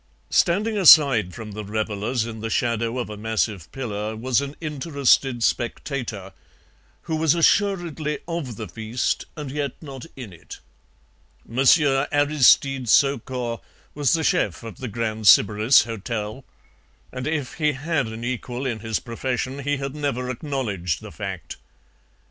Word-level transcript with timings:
"Standing 0.31 0.79
aside 0.79 1.35
from 1.35 1.51
the 1.51 1.63
revellers 1.63 2.25
in 2.25 2.39
the 2.39 2.49
shadow 2.49 2.97
of 2.97 3.07
a 3.07 3.15
massive 3.17 3.71
pillar 3.71 4.15
was 4.15 4.41
an 4.41 4.55
interested 4.59 5.43
spectator 5.43 6.33
who 7.03 7.15
was 7.15 7.35
assuredly 7.35 8.17
of 8.27 8.55
the 8.55 8.67
feast, 8.67 9.25
and 9.37 9.51
yet 9.51 9.73
not 9.79 10.07
in 10.15 10.33
it. 10.33 10.59
Monsieur 11.45 12.07
Aristide 12.11 12.89
Saucourt 12.89 13.61
was 13.93 14.13
the 14.13 14.23
CHEF 14.23 14.63
of 14.63 14.79
the 14.79 14.87
Grand 14.87 15.27
Sybaris 15.27 15.83
Hotel, 15.83 16.43
and 17.11 17.27
if 17.27 17.53
he 17.59 17.73
had 17.73 18.07
an 18.07 18.23
equal 18.23 18.65
in 18.65 18.79
his 18.79 18.99
profession 18.99 19.59
he 19.59 19.77
had 19.77 19.93
never 19.93 20.31
acknowledged 20.31 21.01
the 21.01 21.11
fact. 21.11 21.57